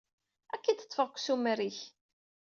[0.53, 1.79] Ad k-id-ṭṭfeɣ deg ussumer-ik.